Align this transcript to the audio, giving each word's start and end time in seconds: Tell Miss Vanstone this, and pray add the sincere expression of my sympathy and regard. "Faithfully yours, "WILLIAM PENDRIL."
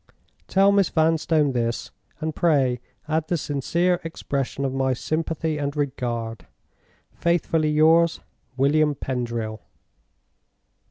Tell 0.47 0.71
Miss 0.71 0.89
Vanstone 0.89 1.51
this, 1.51 1.91
and 2.19 2.35
pray 2.35 2.79
add 3.07 3.27
the 3.27 3.37
sincere 3.37 3.99
expression 4.03 4.65
of 4.65 4.73
my 4.73 4.93
sympathy 4.93 5.59
and 5.59 5.75
regard. 5.75 6.47
"Faithfully 7.11 7.69
yours, 7.69 8.19
"WILLIAM 8.57 8.95
PENDRIL." 8.95 9.61